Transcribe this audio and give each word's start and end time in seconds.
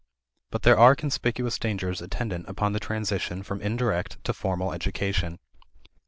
But 0.49 0.63
there 0.63 0.79
are 0.79 0.95
conspicuous 0.95 1.59
dangers 1.59 2.01
attendant 2.01 2.49
upon 2.49 2.73
the 2.73 2.79
transition 2.79 3.43
from 3.43 3.61
indirect 3.61 4.17
to 4.23 4.33
formal 4.33 4.73
education. 4.73 5.37